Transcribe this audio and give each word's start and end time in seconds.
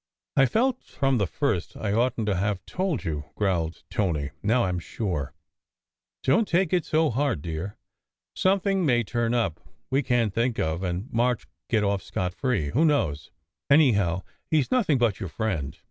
"I 0.35 0.47
felt 0.47 0.81
from 0.83 1.19
the 1.19 1.27
first 1.27 1.77
I 1.77 1.91
oughtn 1.93 2.25
t 2.25 2.31
to 2.31 2.35
have 2.35 2.65
told 2.65 3.03
you," 3.03 3.25
148 3.35 3.71
SECRET 3.71 3.83
HISTORY 3.83 4.01
growled 4.01 4.13
Tony. 4.15 4.31
"Now 4.41 4.63
I 4.63 4.69
m 4.69 4.79
sure. 4.79 5.33
Don 6.23 6.43
t 6.45 6.49
take 6.51 6.73
it 6.73 6.85
so 6.85 7.11
hard, 7.11 7.43
dear. 7.43 7.77
Something 8.35 8.83
may 8.83 9.03
turn 9.03 9.35
up 9.35 9.59
we 9.91 10.01
can 10.01 10.31
t 10.31 10.33
think 10.33 10.57
of, 10.57 10.81
and 10.81 11.07
March 11.13 11.45
get 11.69 11.83
off 11.83 12.01
scot 12.01 12.33
free. 12.33 12.69
Who 12.69 12.83
knows? 12.83 13.29
Anyhow, 13.69 14.23
he 14.49 14.61
s 14.61 14.71
nothing 14.71 14.97
but 14.97 15.19
your 15.19 15.29
friend. 15.29 15.77